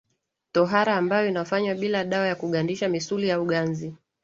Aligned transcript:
Tohara 0.51 0.95
ambayo 0.95 1.27
inafanywa 1.29 1.75
bila 1.75 2.03
dawa 2.03 2.27
ya 2.27 2.35
kugandisha 2.35 2.89
misuli 2.89 3.31
au 3.31 3.45
ganzi 3.45 3.93